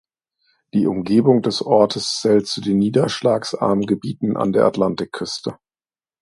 Die 0.73 0.87
Umgebung 0.87 1.43
des 1.43 1.61
Ortes 1.61 2.17
zählt 2.21 2.47
zu 2.47 2.59
den 2.59 2.79
niederschlagsarmen 2.79 3.85
Gebieten 3.85 4.35
an 4.35 4.51
der 4.51 4.65
Atlantikküste. 4.65 5.59